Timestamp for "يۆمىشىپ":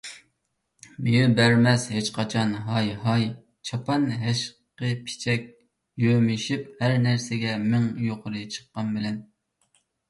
6.09-6.69